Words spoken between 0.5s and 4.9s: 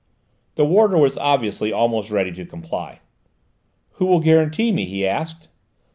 The warder was obviously almost ready to comply. "Who will guarantee me?"